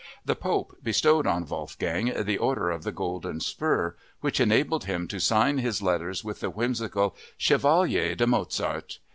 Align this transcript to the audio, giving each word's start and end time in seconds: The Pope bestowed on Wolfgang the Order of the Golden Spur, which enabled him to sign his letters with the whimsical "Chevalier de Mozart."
The 0.25 0.35
Pope 0.35 0.77
bestowed 0.81 1.27
on 1.27 1.45
Wolfgang 1.45 2.11
the 2.23 2.39
Order 2.39 2.71
of 2.71 2.81
the 2.81 2.91
Golden 2.91 3.39
Spur, 3.39 3.95
which 4.21 4.39
enabled 4.39 4.85
him 4.85 5.07
to 5.09 5.19
sign 5.19 5.59
his 5.59 5.79
letters 5.79 6.23
with 6.23 6.39
the 6.39 6.49
whimsical 6.49 7.15
"Chevalier 7.37 8.15
de 8.15 8.25
Mozart." 8.25 8.97